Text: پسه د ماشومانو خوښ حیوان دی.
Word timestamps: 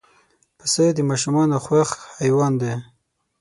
پسه 0.59 0.85
د 0.93 0.99
ماشومانو 1.09 1.55
خوښ 1.65 1.89
حیوان 2.21 2.53
دی. 2.61 2.73